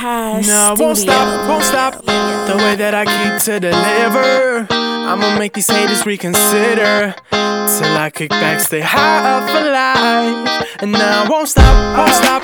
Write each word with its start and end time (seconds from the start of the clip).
Hash 0.00 0.46
No, 0.46 0.54
I 0.54 0.72
won't 0.80 0.96
stop, 0.96 1.46
won't 1.46 1.62
stop. 1.62 1.92
The 2.06 2.56
way 2.56 2.74
that 2.76 2.94
I 2.94 3.04
keep 3.04 3.44
to 3.44 3.60
deliver. 3.60 4.66
I'ma 4.72 5.38
make 5.38 5.52
these 5.52 5.70
haters 5.70 6.06
reconsider. 6.06 7.14
Till 7.30 7.96
I 7.98 8.10
kick 8.10 8.30
back, 8.30 8.60
stay 8.60 8.80
high 8.80 9.20
up 9.28 9.44
for 9.50 9.60
life. 9.60 10.82
And 10.82 10.92
now 10.92 11.24
I 11.24 11.28
won't 11.28 11.48
stop, 11.50 11.98
won't 11.98 12.14
stop. 12.14 12.42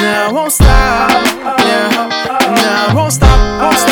Now 0.00 0.28
I 0.28 0.32
won't 0.32 0.52
stop. 0.52 1.10
Yeah. 1.60 2.08
Now 2.56 2.86
I 2.88 2.94
won't 2.94 3.12
stop, 3.12 3.60
won't 3.60 3.76
stop. 3.76 3.89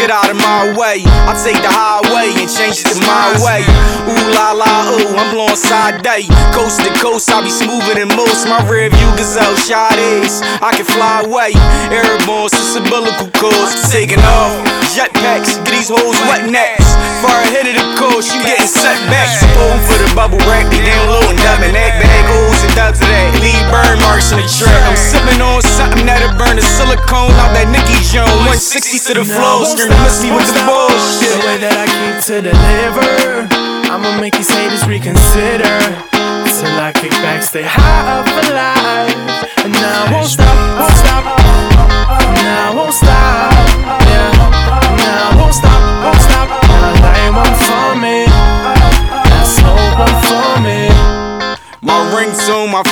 Get 0.00 0.08
out 0.10 0.32
of 0.32 0.40
my 0.40 0.72
way. 0.72 1.04
I 1.28 1.36
take 1.36 1.60
the 1.60 1.68
highway 1.68 2.32
and 2.40 2.48
change 2.48 2.80
it 2.80 2.88
to 2.96 3.00
my 3.04 3.36
way. 3.44 3.60
Ooh 4.08 4.26
la 4.32 4.56
la, 4.56 4.72
ooh, 4.96 5.12
I'm 5.20 5.28
blowing 5.36 5.58
side 5.58 6.00
day. 6.00 6.24
Coast 6.56 6.80
to 6.80 6.90
coast, 6.96 7.28
I 7.28 7.44
be 7.44 7.52
smoother 7.52 7.92
than 7.92 8.08
most. 8.16 8.48
My 8.48 8.64
rear 8.64 8.88
view 8.88 9.10
gazelle 9.20 9.56
shot 9.56 10.00
is. 10.00 10.40
I 10.64 10.72
can 10.72 10.88
fly 10.88 11.28
away. 11.28 11.52
Airborne, 11.92 12.48
since 12.48 12.80
umbilical 12.80 13.28
cords 13.36 13.76
taking 13.92 14.22
off. 14.40 14.56
Jetpacks, 14.96 15.60
get 15.60 15.68
these 15.68 15.92
hoes 15.92 16.16
wet 16.24 16.48
necks. 16.48 16.96
Far 17.20 17.36
ahead 17.44 17.68
of 17.68 17.76
the 17.76 17.86
coast, 18.00 18.32
you 18.32 18.40
getting 18.40 18.64
setbacks. 18.64 19.44
Pulling 19.52 19.82
for 19.84 20.00
the 20.00 20.08
bubble 20.16 20.40
wrap, 20.48 20.64
they 20.72 20.80
down 20.80 21.04
low 21.12 21.20
and 21.28 21.36
dubbing 21.44 21.76
that 21.76 22.00
bag. 22.00 22.24
O's 22.32 22.64
and 22.64 22.72
dubs 22.72 23.04
of 23.04 23.08
that. 23.12 23.28
Leave 23.44 23.66
burn 23.68 24.00
marks 24.00 24.32
in 24.32 24.40
the 24.40 24.48
track. 24.48 24.80
I'm 24.88 24.96
sipping 24.96 25.44
on 25.44 25.60
something 25.60 26.08
that'll 26.08 26.32
burn 26.40 26.56
the 26.56 26.64
silicone 26.64 27.35
160 28.56 29.12
to 29.12 29.20
the 29.20 29.24
floor, 29.28 29.66
screaming, 29.66 30.00
miss 30.00 30.22
me 30.24 30.32
with 30.32 30.48
the 30.48 30.56
The 30.56 30.64
bullshit. 30.64 31.44
way 31.44 31.60
that 31.60 31.76
I 31.76 31.84
keep 31.92 32.24
to 32.24 32.40
deliver, 32.40 33.44
I'ma 33.92 34.16
make 34.18 34.32
these 34.32 34.48
haters 34.48 34.80
reconsider. 34.88 35.76
Till 36.56 36.80
I 36.80 36.90
kick 36.96 37.12
back, 37.20 37.42
stay 37.42 37.64
high 37.68 38.16
up 38.16 38.24
for 38.24 38.48
life. 38.56 39.60
And 39.62 39.74
now 39.74 40.08
I 40.08 40.12
won't 40.12 40.30
stop. 40.32 40.65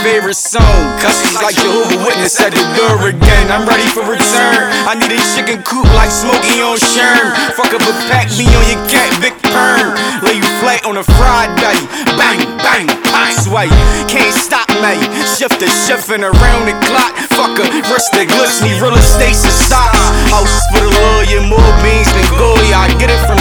Favorite 0.04 0.36
song. 0.36 1.00
Customs 1.00 1.40
like 1.40 1.56
Jehovah 1.56 1.96
Witness 2.04 2.36
at 2.36 2.52
the 2.52 2.60
door 2.76 3.08
again. 3.08 3.48
I'm 3.48 3.64
ready 3.64 3.88
for 3.88 4.04
return. 4.04 4.68
I 4.84 4.92
need 5.00 5.08
a 5.08 5.20
chicken 5.32 5.64
coop 5.64 5.88
like 5.96 6.12
Smokey 6.12 6.60
on 6.60 6.76
Sherm. 6.76 7.32
Fuck 7.56 7.72
up 7.72 7.80
a 7.80 7.92
pack, 8.12 8.28
me 8.36 8.44
on 8.44 8.64
your 8.68 8.84
cat, 8.84 9.08
big 9.24 9.32
perm. 9.48 9.96
Lay 10.20 10.44
you 10.44 10.48
flat 10.60 10.84
on 10.84 11.00
a 11.00 11.04
Friday. 11.16 11.80
Bang, 12.20 12.36
bang, 12.60 12.84
bang, 12.84 13.32
sway. 13.32 13.72
Can't 14.04 14.36
stop 14.36 14.68
me. 14.84 15.00
Shift 15.24 15.56
the 15.56 15.72
shift 15.72 16.12
and 16.12 16.20
around 16.20 16.68
the 16.68 16.76
clock. 16.84 17.16
Fuck 17.32 17.56
a 17.56 17.64
wrist 17.88 18.12
that 18.12 18.28
glitzy, 18.28 18.76
real 18.84 18.92
estate 19.00 19.40
and 19.40 19.56
stocks. 19.56 19.96
Houses 20.28 20.64
for 20.68 20.84
the 20.84 20.92
lawyer, 21.00 21.40
more 21.48 21.72
beans 21.80 22.12
than 22.12 22.28
Goya. 22.36 22.76
I 22.76 22.92
get 23.00 23.08
it 23.08 23.20
from 23.24 23.33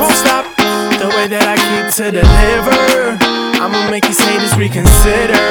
won't 0.00 0.14
stop. 0.14 0.44
The 1.00 1.08
way 1.16 1.26
that 1.28 1.46
I 1.48 1.56
keep 1.56 1.88
to 1.96 2.06
deliver, 2.12 3.16
I'ma 3.60 3.90
make 3.90 4.04
these 4.04 4.20
haters 4.20 4.56
reconsider. 4.56 5.48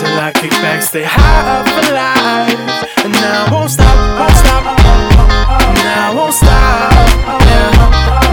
Till 0.00 0.16
I 0.16 0.32
kick 0.32 0.54
back, 0.62 0.82
stay 0.82 1.04
high 1.04 1.60
up 1.60 1.66
for 1.66 1.86
life. 1.92 2.56
And 3.04 3.12
now 3.12 3.46
I 3.46 3.52
won't 3.52 3.70
stop, 3.70 3.96
won't 4.16 4.36
stop. 4.38 4.62
Now 4.64 6.10
I 6.10 6.14
won't 6.14 6.34
stop. 6.34 6.92
Yeah. 7.50 7.74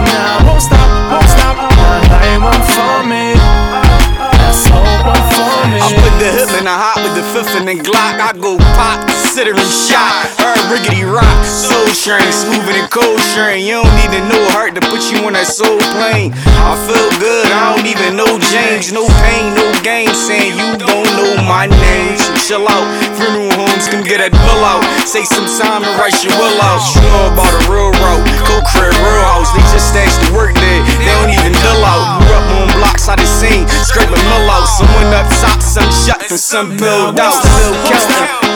Now 0.08 0.38
I 0.38 0.46
won't 0.46 0.62
stop, 0.62 0.88
won't 1.12 1.28
stop. 1.28 1.56
Now 1.58 2.14
light 2.14 2.38
one 2.38 2.64
for 2.72 2.96
me. 3.04 3.34
Now 3.34 4.52
smoke 4.54 5.02
one 5.04 5.24
for 5.34 5.58
me. 5.74 5.80
I 5.82 5.88
put 5.98 6.14
the 6.22 6.28
hip 6.30 6.50
in 6.58 6.64
the 6.64 6.72
hot 6.72 7.02
with 7.02 7.14
the 7.18 7.24
fifth 7.34 7.52
and 7.58 7.66
then 7.66 7.82
Glock. 7.82 8.16
I 8.22 8.32
go 8.32 8.56
pop, 8.78 8.97
considering 9.38 9.70
shot. 9.70 10.26
Herb 10.42 10.58
riggedy 10.66 11.06
rock, 11.06 11.38
soul 11.46 11.86
sharing, 11.94 12.26
smoother 12.34 12.74
than 12.74 12.90
cold 12.90 13.22
sharing. 13.30 13.62
You 13.62 13.78
don't 13.78 13.94
need 13.94 14.10
to 14.10 14.22
know 14.26 14.42
heart 14.50 14.74
to 14.74 14.82
put 14.90 15.14
you 15.14 15.22
on 15.30 15.38
that 15.38 15.46
soul 15.46 15.78
plane. 15.94 16.34
I 16.58 16.74
feel 16.90 17.06
good, 17.22 17.46
I 17.54 17.70
don't 17.70 17.86
even 17.86 18.18
know 18.18 18.26
James. 18.50 18.90
No 18.90 19.06
pain, 19.22 19.54
no 19.54 19.62
game, 19.86 20.10
saying 20.10 20.58
you 20.58 20.74
don't 20.74 21.06
know 21.14 21.38
my 21.46 21.70
name. 21.70 22.18
So 22.18 22.34
chill 22.50 22.66
out, 22.66 22.82
funeral 23.14 23.54
homes, 23.54 23.86
come 23.86 24.02
get 24.02 24.18
that 24.18 24.34
bill 24.34 24.62
out. 24.66 24.82
Say 25.06 25.22
some 25.22 25.46
time 25.46 25.86
and 25.86 25.94
write 26.02 26.18
your 26.26 26.34
will 26.34 26.58
out. 26.58 26.82
You 26.98 27.06
know 27.06 27.30
about 27.30 27.54
a 27.54 27.62
real 27.70 27.94
route, 27.94 28.26
cold 28.42 28.66
crib, 28.66 28.90
real 28.90 29.22
house. 29.22 29.54
They 29.54 29.62
just 29.70 29.94
stash 29.94 30.18
the 30.18 30.34
work 30.34 30.50
there, 30.58 30.82
they 30.98 31.14
don't 31.14 31.30
even 31.30 31.54
bill 31.62 31.86
out. 31.86 32.26
Grew 32.26 32.34
up 32.34 32.48
on 32.58 32.66
blocks, 32.82 33.06
I 33.06 33.14
done 33.14 33.30
seen, 33.30 33.70
scrape 33.86 34.10
a 34.10 34.18
mill 34.18 34.50
out. 34.50 34.66
Someone 34.66 35.14
up 35.14 35.30
top, 35.38 35.62
some 35.62 35.86
shut 35.94 36.26
and 36.26 36.42
some 36.42 36.74
build 36.74 37.22
out. 37.22 37.38
Still 37.38 37.78
counting. 37.86 38.47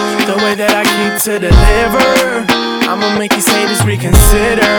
To 1.25 1.39
deliver, 1.39 2.45
I'ma 2.91 3.17
make 3.17 3.33
these 3.33 3.47
haters 3.47 3.85
reconsider. 3.85 4.75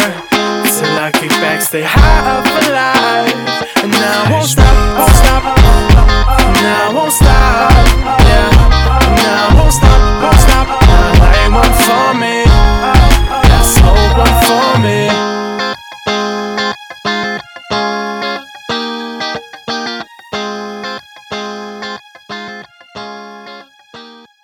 Till 0.75 0.99
I 0.99 1.09
kick 1.13 1.29
back, 1.39 1.61
stay 1.61 1.83
high 1.83 2.35
up 2.35 2.43
for 2.43 2.69
life. 2.69 3.81
And 3.81 3.93
I 3.95 4.29
won't 4.29 4.47
stop, 4.47 4.99
won't 4.99 5.15
stop. 5.15 5.43
Now 6.61 6.89
I 6.89 6.93
won't 6.93 7.13
stop. 7.13 7.32